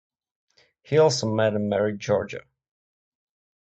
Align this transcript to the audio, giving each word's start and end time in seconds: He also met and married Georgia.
He 0.81 0.97
also 0.97 1.31
met 1.31 1.53
and 1.53 1.69
married 1.69 1.99
Georgia. 1.99 2.41